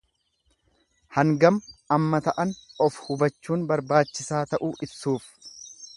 Hangam 1.17 1.59
amma 1.97 2.21
ta'an 2.29 2.55
of 2.87 2.97
hubachuun 3.03 3.69
barbaachisaa 3.73 4.43
ta'uu 4.55 4.73
ibsuuf. 4.89 5.33